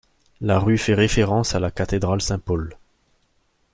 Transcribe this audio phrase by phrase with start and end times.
[0.39, 2.75] La rue fait référence à la cathédrale Saint-Paul.